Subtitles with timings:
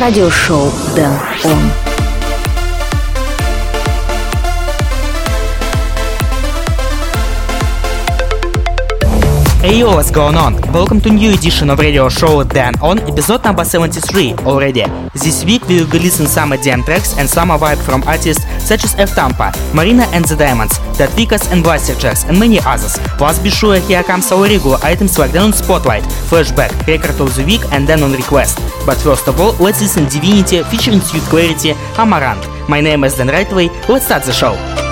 [0.00, 1.12] радиошоу Дэн
[1.44, 1.87] Он.
[9.68, 10.54] Hey yo, what's going on?
[10.72, 14.84] Welcome to new edition of radio show Dan On, episode number 73 already.
[15.12, 18.84] This week we will be listening some EDM tracks and summer vibe from artists such
[18.84, 22.96] as FTampa, Marina and the Diamonds, Tweakers and Blasterjaxx and many others.
[23.18, 27.36] Plus be sure here comes our regular items like Dan on Spotlight, Flashback, Record of
[27.36, 28.56] the Week and then on Request.
[28.86, 32.40] But first of all, let's listen to Divinity featuring Sweet Clarity, Amarant.
[32.70, 34.87] My name is Dan Rightway, let's start the show.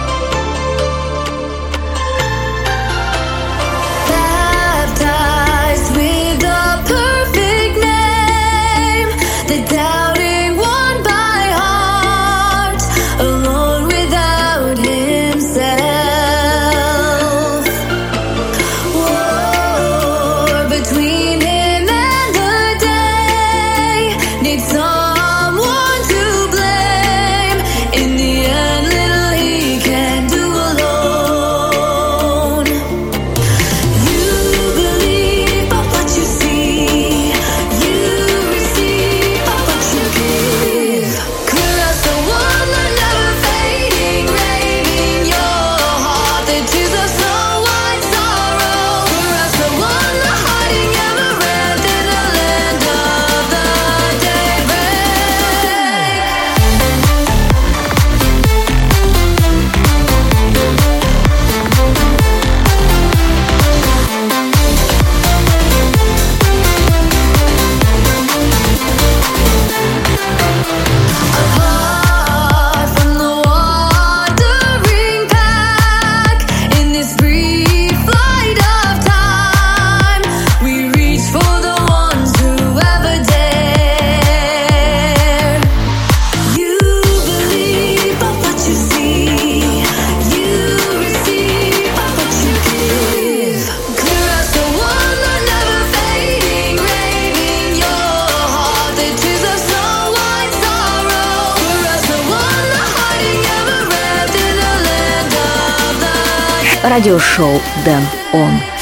[106.97, 108.03] Радиошоу Дэн
[108.33, 108.76] Он.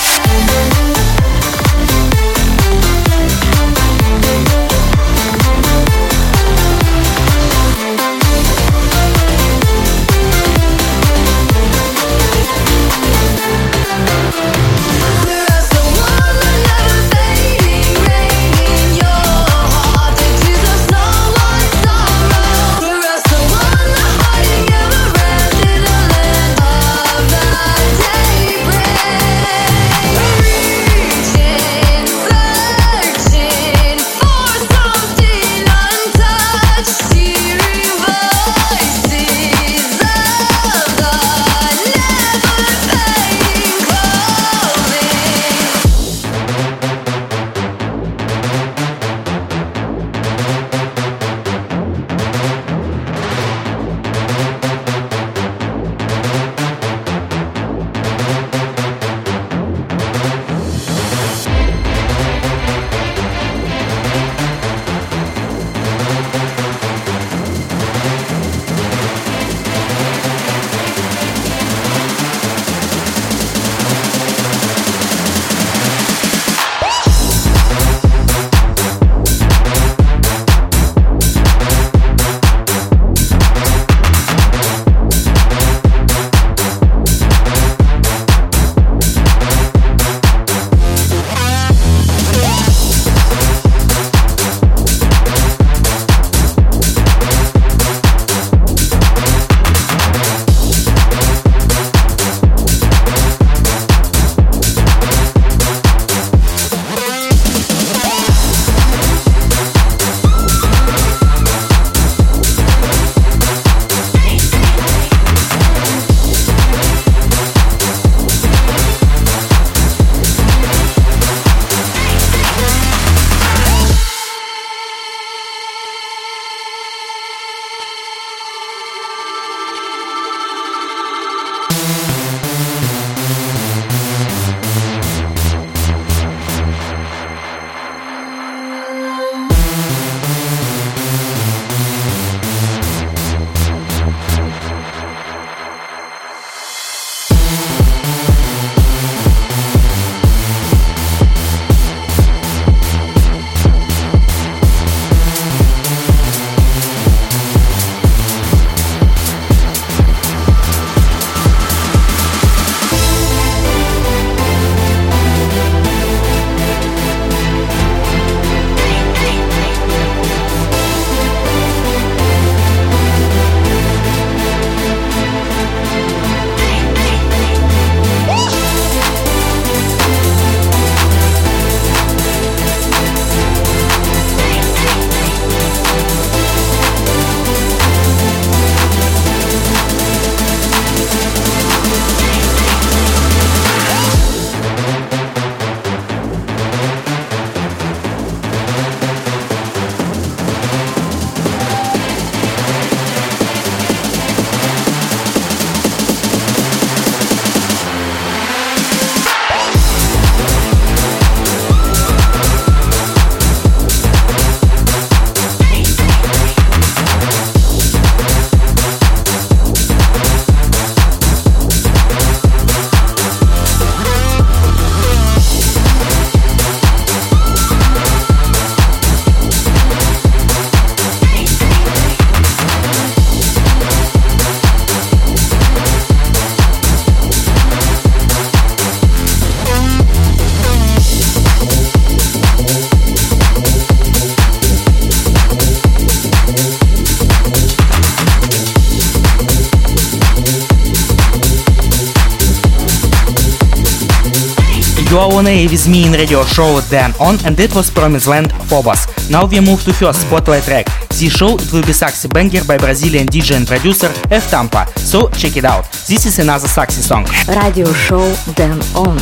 [255.84, 259.06] With me in radio show Dan On and it was Promised Land Phobos.
[259.28, 260.86] Now we move to first spotlight track.
[261.08, 264.98] This show it will be Saxy Banger by Brazilian DJ and producer FTampa.
[264.98, 265.84] So check it out.
[266.08, 267.26] This is another Saxy song.
[267.48, 269.18] Radio show Dan On.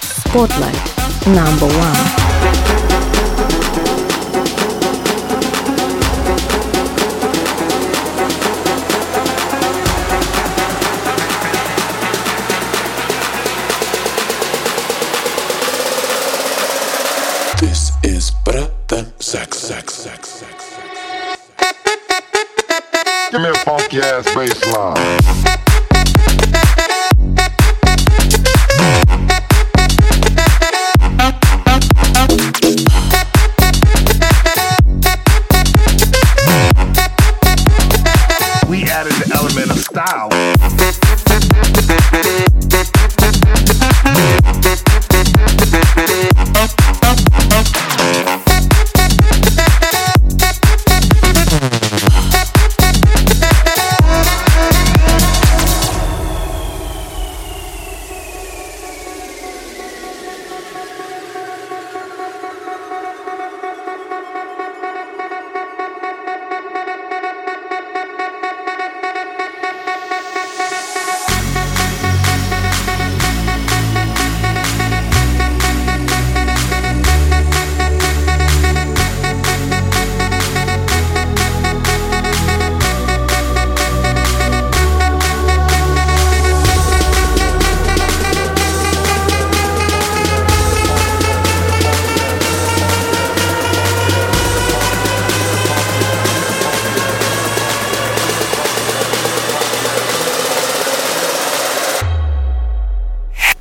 [0.00, 2.27] Spotlight number one.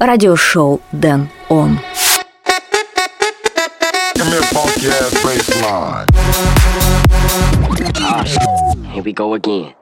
[0.07, 1.79] радиошоу Дэн Он.
[8.95, 9.75] Here we go again.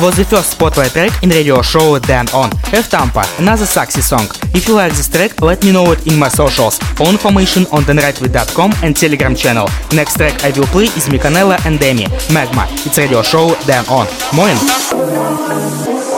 [0.00, 2.50] Was the first spotlight track in radio show Dan On.
[2.70, 4.26] FTampa, another sexy song.
[4.54, 6.78] If you like this track, let me know it in my socials.
[7.00, 9.68] All information on danrightway.com and Telegram channel.
[9.92, 12.66] Next track I will play is Mikanela and Demi, Magma.
[12.86, 14.06] It's radio show Dan On.
[14.36, 16.17] Moin!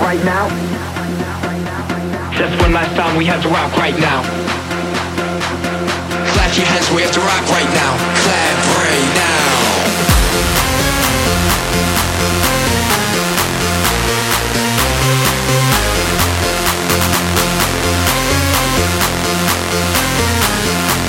[0.00, 0.48] right now?
[2.36, 4.22] Just one last time, we have to rock right now.
[6.32, 7.92] Clap your hands, we have to rock right now.
[8.24, 9.46] Clap right now.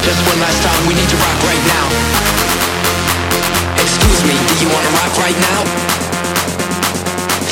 [0.04, 1.86] Just one last time, we need to rock right now.
[3.82, 5.87] Excuse me, do you wanna rock right now?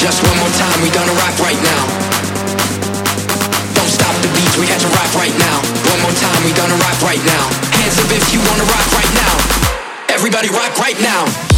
[0.06, 1.84] Just one more time, we gonna rock right now.
[3.74, 5.58] Don't stop the beats, we had to rock right now.
[5.90, 7.50] One more time, we gonna rock right now.
[7.74, 9.34] Hands up if you wanna rock right now.
[10.14, 11.55] Everybody rock right now.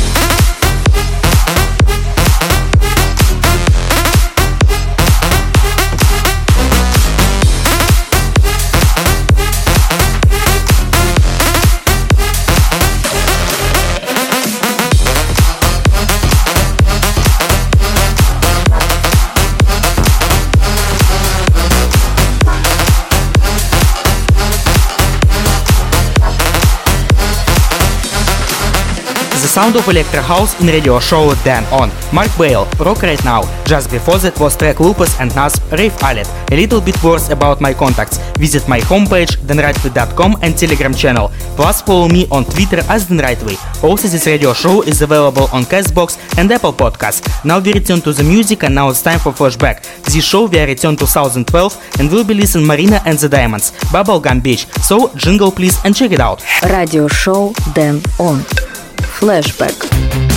[29.57, 31.89] sound of electro house in radio show Dan On.
[32.13, 33.41] Mark Bale, Rock Right Now.
[33.65, 36.27] Just before that was track Lupus and Nas Rave Alet.
[36.51, 38.19] A little bit worse about my contacts.
[38.37, 41.31] Visit my homepage danrightway.com and Telegram channel.
[41.55, 43.55] Plus follow me on Twitter as thenrightway.
[43.81, 47.25] Also this radio show is available on Castbox and Apple Podcasts.
[47.43, 49.81] Now we return to the music and now it's time for flashback.
[50.03, 54.43] This show we are return 2012 and we'll be listening Marina and the Diamonds, Bubblegum
[54.43, 54.67] Beach.
[54.83, 56.45] So jingle please and check it out.
[56.69, 58.66] Radio show Dan On.
[59.19, 60.36] Got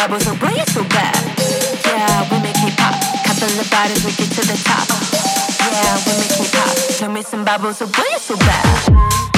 [0.00, 1.14] Bubbles so boy, it's so bad.
[1.84, 2.94] Yeah, we make it pop.
[3.22, 4.88] Couple of bodies, we get to the top.
[5.60, 6.90] Yeah, we make it pop.
[6.90, 9.29] Show me some bubbles, so boy, it's so bad.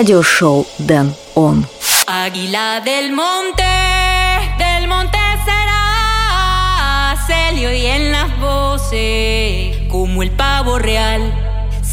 [0.00, 1.66] радиошоу Дэн Он.
[2.06, 3.72] Águila del monte,
[4.62, 11.22] del monte será, se le oyen las voces, como el pavo real.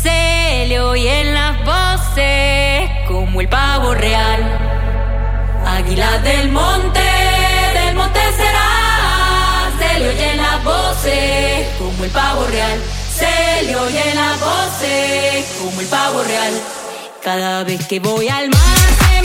[0.04, 4.42] Se le oyen las voces, como el pavo real.
[5.78, 7.08] Águila del monte,
[7.78, 8.70] del monte será,
[9.80, 12.80] se le oyen las voces, como el pavo real.
[13.20, 16.54] Se le oyen las voces, como el pavo real.
[17.28, 19.17] Cada vez que voy al mar.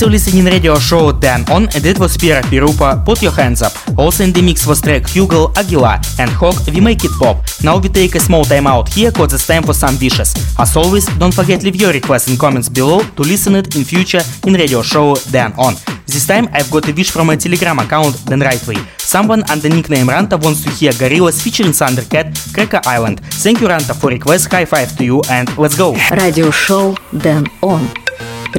[0.00, 3.72] still listening radio show Dan On and it was Pierre Pirupa, Put Your Hands Up.
[3.98, 7.44] Also in the mix was track Fugal, Aguila and Hawk, We Make It Pop.
[7.62, 10.32] Now we take a small time out here cause it's time for some wishes.
[10.58, 14.22] As always, don't forget leave your requests and comments below to listen it in future
[14.46, 15.74] in radio show Dan On.
[16.06, 18.80] This time I've got a wish from my Telegram account, Dan Rightway.
[18.98, 23.20] Someone under nickname Ranta wants to hear Gorillaz featuring Thundercat, Cracker Island.
[23.44, 25.94] Thank you Ranta for request, high five to you and let's go!
[26.16, 27.86] Radio show Dan On.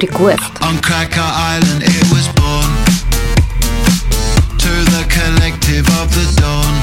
[0.00, 0.62] Request.
[0.62, 2.70] On Cracker Island it was born
[4.58, 6.74] to the collective of the dawn.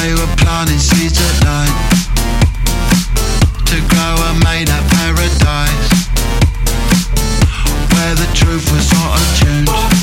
[0.00, 1.76] They were planting seeds at night
[3.66, 5.90] to grow a made up paradise
[7.92, 9.95] where the truth was not attuned.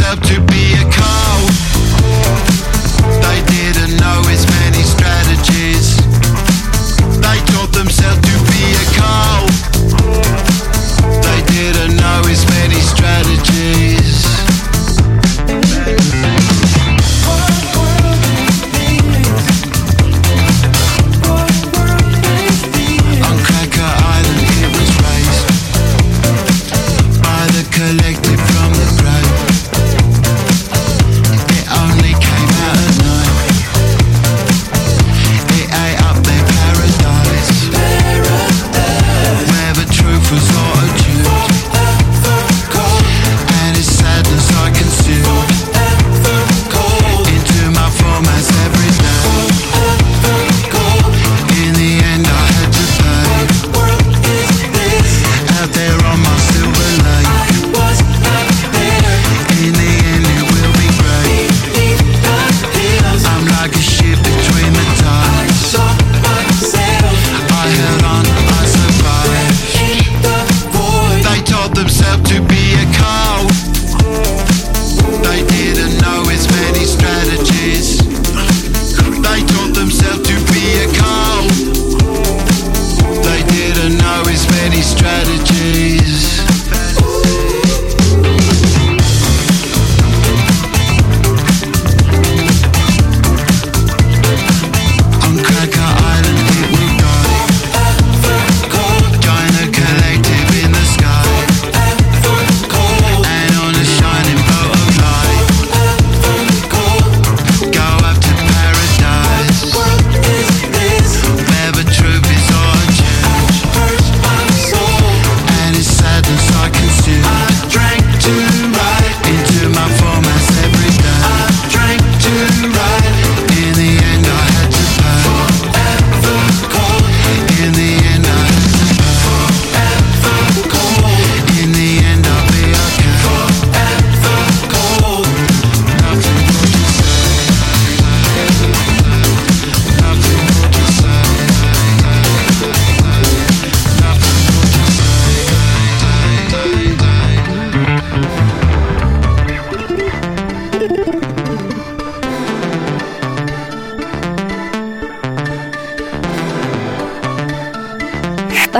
[0.00, 0.53] up to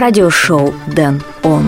[0.05, 1.64] радиошоу «Дэн Он».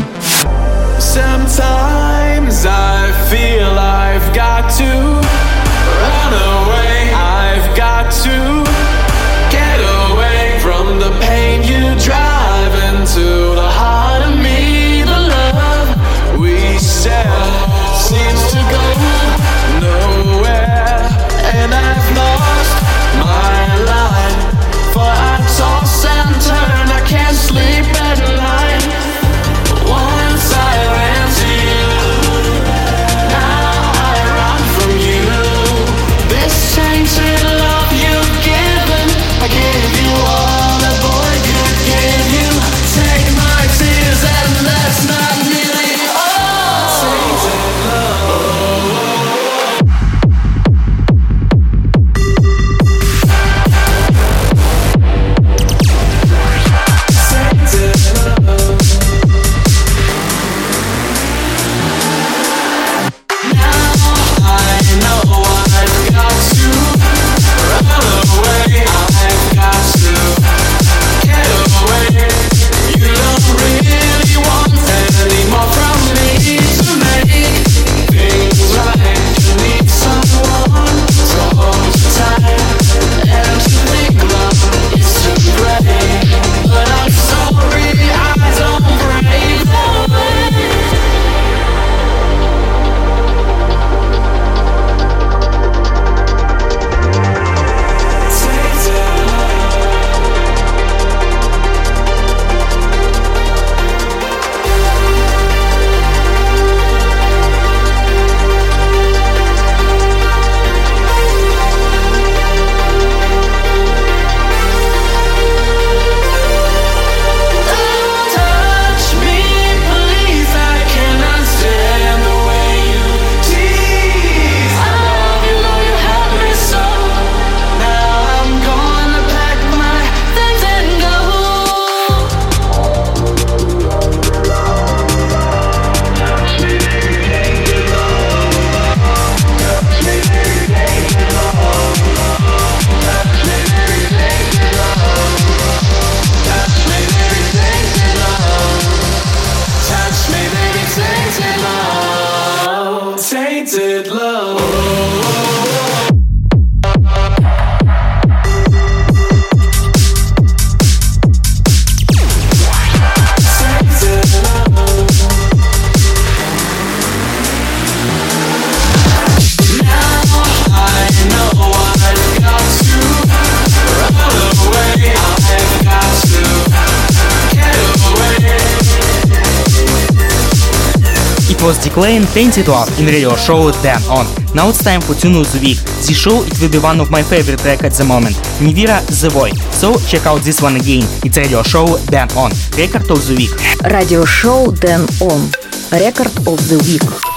[181.67, 184.25] Was Declan Painted Off in radio show Then On.
[184.55, 185.79] Now it's time for Tune of the Week.
[186.07, 188.37] This show it will be one of my favorite track at the moment.
[188.63, 189.59] Nivira The Void.
[189.75, 191.03] So check out this one again.
[191.25, 192.53] It's radio show Then On.
[192.79, 193.51] Record of the week.
[193.93, 195.51] Radio show Then On.
[195.91, 197.36] Record of the Week.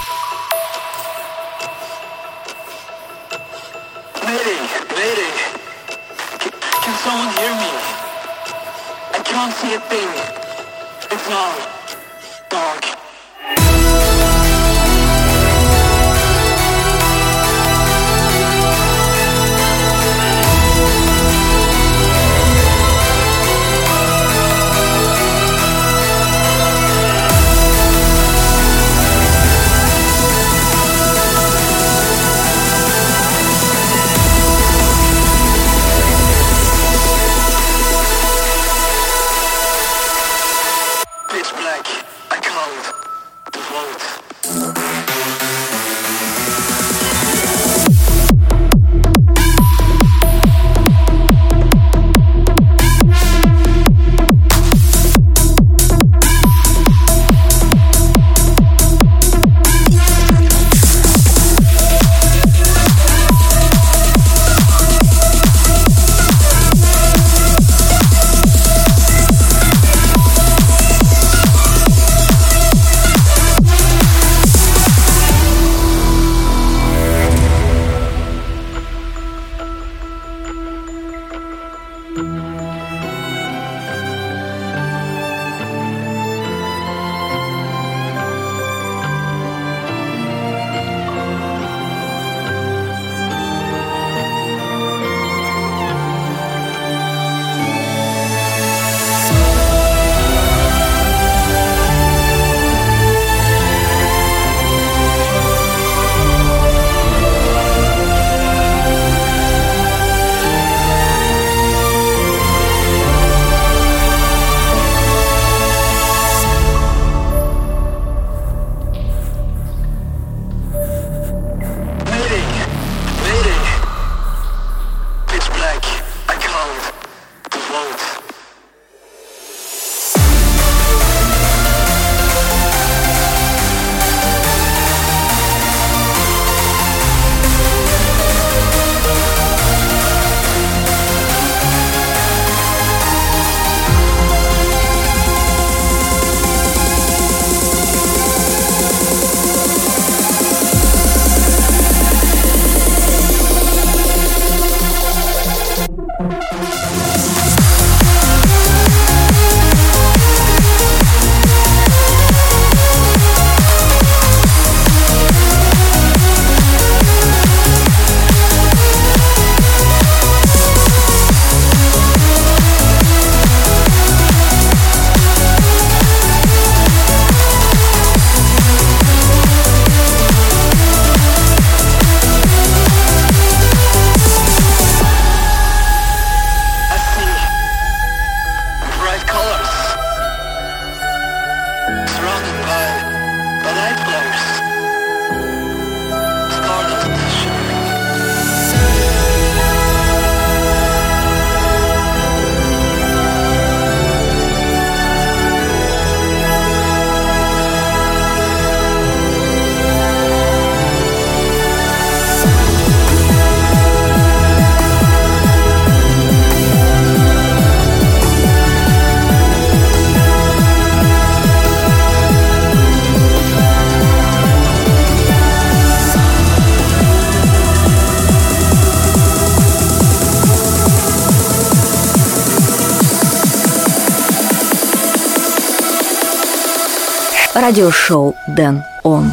[237.70, 239.32] Радиошоу Дэн Он.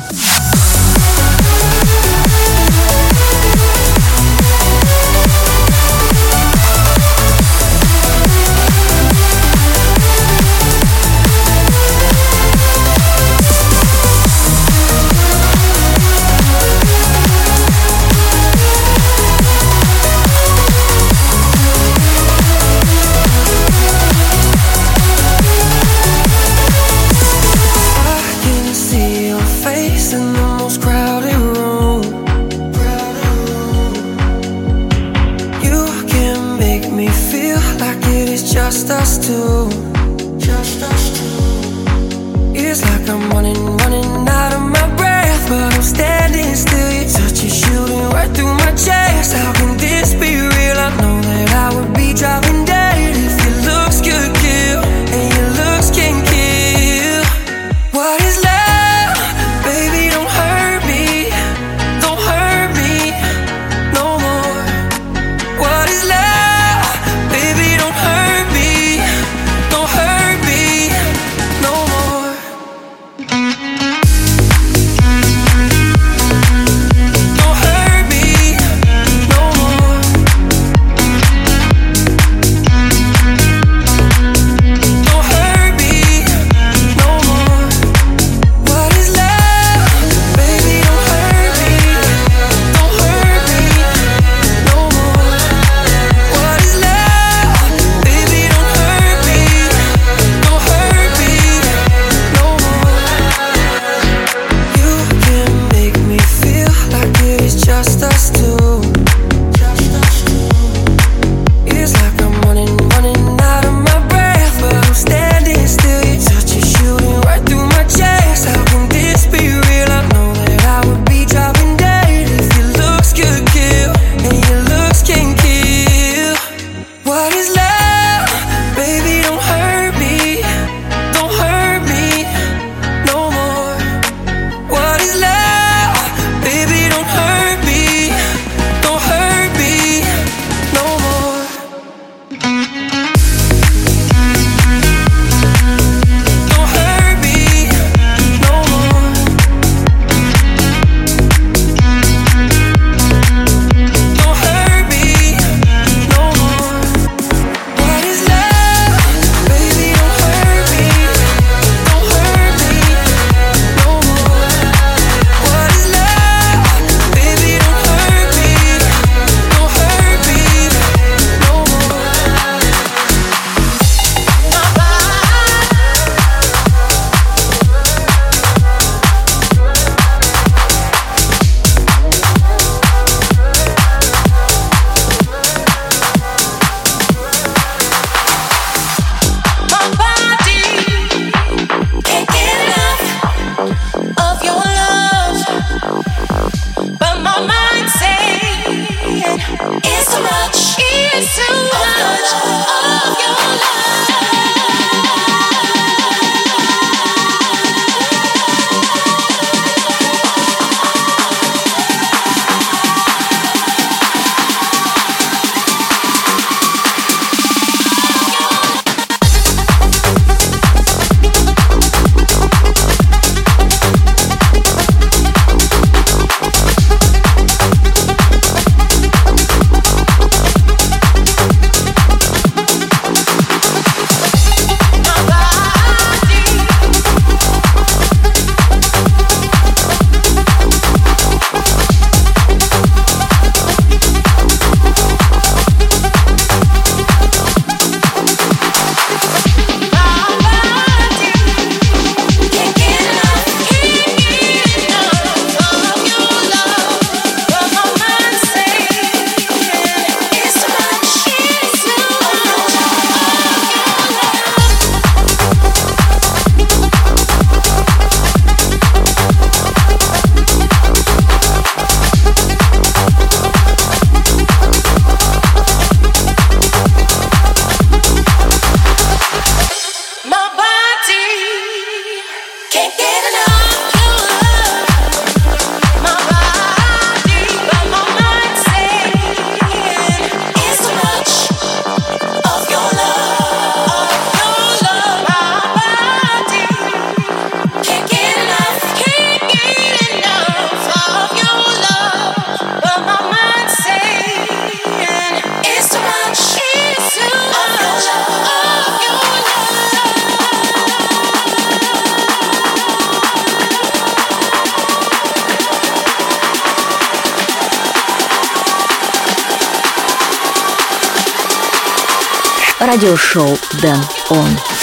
[322.97, 324.76] Радиошоу Дэн Он.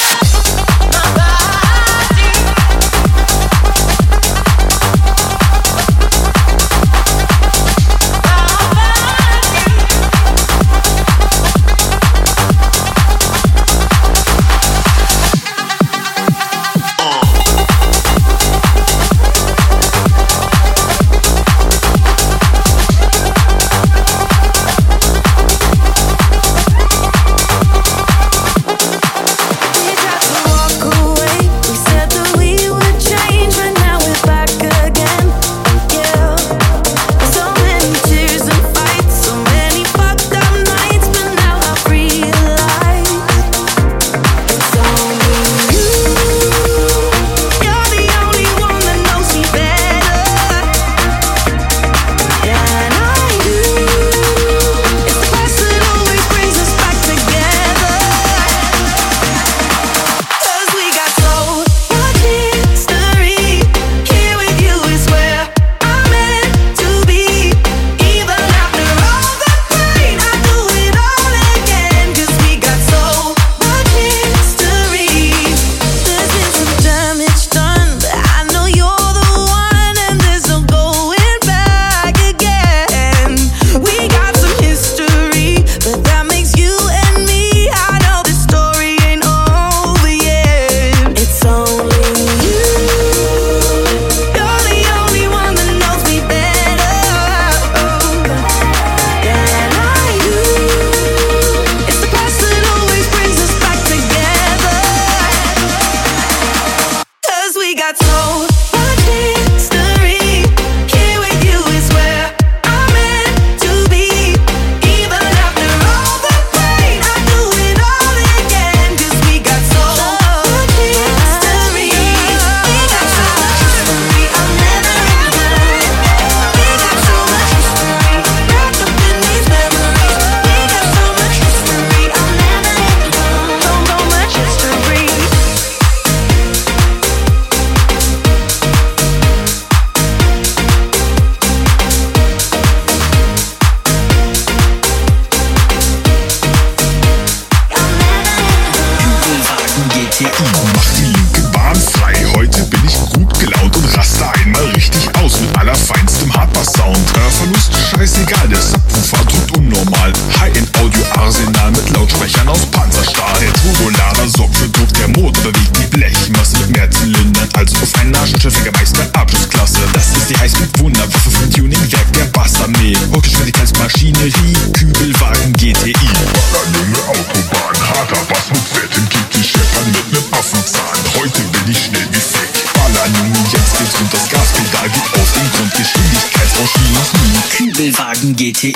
[188.36, 188.74] GTI.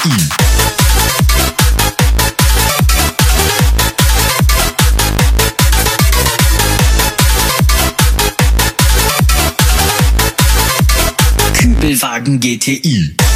[11.54, 13.27] Kübelwagen GTI.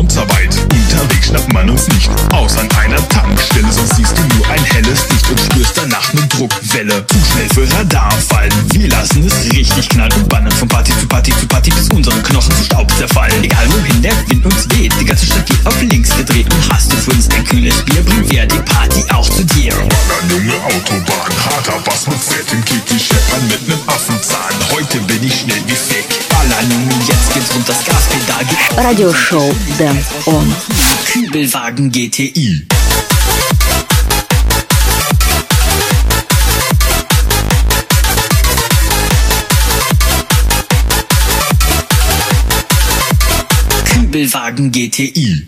[0.00, 0.56] Präzisionsarbeit.
[0.72, 2.10] Unterwegs schnappt man uns nicht.
[2.32, 6.22] Aus an einer Tankstelle, sonst siehst du nur ein helles Licht und spürst danach ne
[6.28, 7.06] Druckwelle.
[7.06, 8.52] Zu schnell für Radarfallen.
[8.72, 10.28] Wir lassen es richtig knallen
[28.79, 30.53] Радиошоу Дэн Он.
[31.05, 32.65] Kübelwagen GTI.
[43.85, 45.47] Kübelwagen GTI.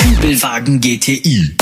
[0.00, 1.54] Kübelwagen GTI.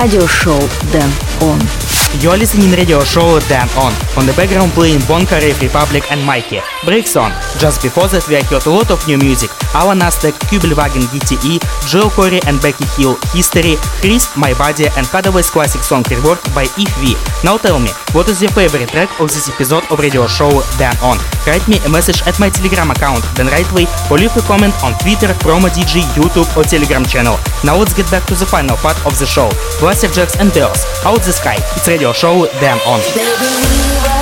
[0.00, 0.58] радиошоу
[0.92, 1.10] Дэн
[1.42, 1.60] Он.
[2.22, 3.92] You're listening radio show Dan On.
[4.16, 6.60] On the background playing Bonka, Republic and Mikey.
[6.84, 7.30] Breaks on.
[7.58, 9.50] Just before that we heard a lot of new music.
[9.74, 15.50] Alan Aztec, Kübelwagen GTI, Jill Corey and Becky Hill, History, Chris, My Body and Hadaway's
[15.50, 19.48] classic song reworked by If Now tell me, what is your favorite track of this
[19.48, 21.16] episode of radio show Dan On?
[21.46, 24.92] Write me a message at my telegram account, Dan Rightway, or leave a comment on
[24.98, 27.38] Twitter, Promo DJ, YouTube or Telegram channel.
[27.64, 29.48] Now let's get back to the final part of the show.
[29.78, 31.56] Blasterjaxx and Girls, Out the Sky.
[31.76, 34.19] It's radio show Dan On.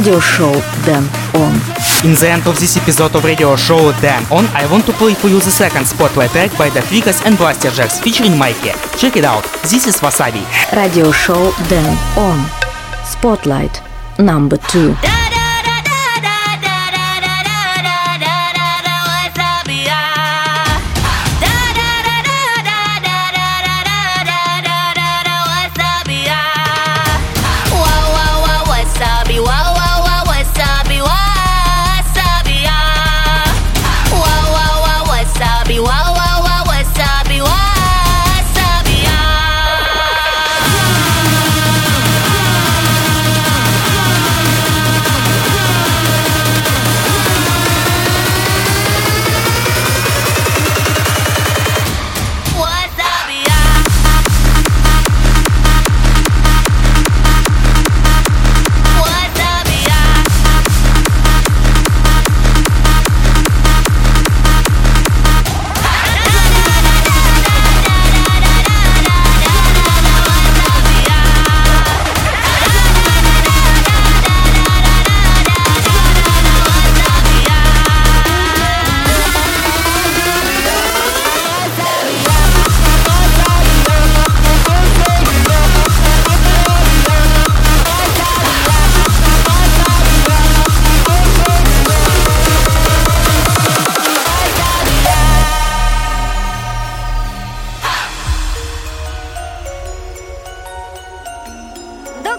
[0.00, 0.52] Radio Show
[0.86, 1.52] Dan On.
[2.08, 5.12] In the end of this episode of radio show Dan On, I want to play
[5.12, 8.72] for you the second spotlight track by the Flickers and Blasterjaxx featuring Mikey.
[8.96, 9.44] Check it out.
[9.68, 10.40] This is Wasabi.
[10.74, 12.40] Radio show Dan On.
[13.04, 13.82] Spotlight
[14.18, 14.96] number two.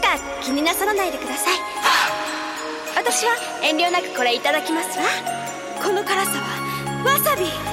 [0.02, 1.60] か気になさらないでください。
[2.96, 3.34] 私は
[3.64, 5.06] 遠慮なくこれいただきますわ。
[5.82, 7.71] この辛さはわさび。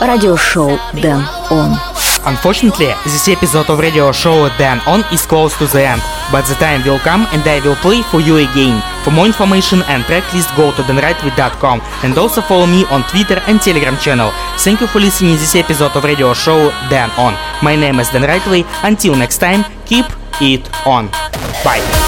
[0.00, 1.76] радиошоу «Дэн Он».
[2.26, 6.54] Unfortunately, this episode of radio show Dan On is close to the end, but the
[6.56, 8.82] time will come and I will play for you again.
[9.04, 13.60] For more information and tracklist, go to danrightway.com and also follow me on Twitter and
[13.60, 14.32] Telegram channel.
[14.58, 17.34] Thank you for listening this episode of radio show Dan On.
[17.62, 18.66] My name is Dan Rightway.
[18.82, 20.06] Until next time, keep
[20.40, 21.08] it on.
[21.64, 22.07] Bye.